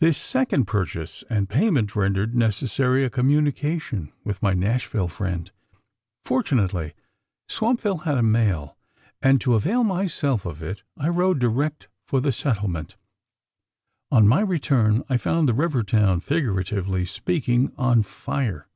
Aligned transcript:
This 0.00 0.18
second 0.18 0.66
purchase 0.66 1.24
and 1.30 1.48
payment 1.48 1.96
rendered 1.96 2.34
necessary 2.34 3.06
a 3.06 3.08
communication 3.08 4.12
with 4.22 4.42
my 4.42 4.52
Nashville 4.52 5.08
friend. 5.08 5.50
Fortunately, 6.26 6.92
Swampville 7.48 8.02
had 8.04 8.18
a 8.18 8.22
mail; 8.22 8.76
and, 9.22 9.40
to 9.40 9.54
avail 9.54 9.82
myself 9.82 10.44
of 10.44 10.62
it, 10.62 10.82
I 10.98 11.08
rode 11.08 11.38
direct 11.38 11.88
for 12.06 12.20
the 12.20 12.32
settlement. 12.32 12.98
On 14.12 14.28
my 14.28 14.42
return, 14.42 15.02
I 15.08 15.16
found 15.16 15.48
the 15.48 15.54
river 15.54 15.82
town, 15.82 16.20
figuratively 16.20 17.06
speaking, 17.06 17.72
on 17.78 18.02
fire. 18.02 18.68